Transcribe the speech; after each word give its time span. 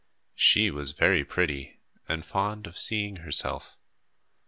She 0.33 0.71
was 0.71 0.93
very 0.93 1.23
pretty 1.23 1.79
and 2.09 2.25
fond 2.25 2.65
of 2.65 2.75
seeing 2.75 3.17
herself. 3.17 3.77